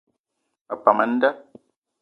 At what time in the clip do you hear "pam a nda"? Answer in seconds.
0.83-1.29